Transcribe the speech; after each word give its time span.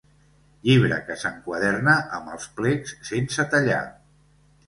Llibre 0.67 0.95
que 1.09 1.17
s'enquaderna 1.23 1.93
amb 2.19 2.33
els 2.35 2.49
plecs 2.61 2.95
sense 3.11 3.45
tallar. 3.55 3.83